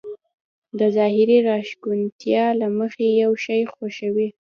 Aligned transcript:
د 0.79 0.81
ظاهري 0.95 1.37
راښکونتيا 1.47 2.45
له 2.59 2.67
مخې 2.77 3.05
يو 3.21 3.31
شی 3.45 3.61
خوښوي. 3.73 4.29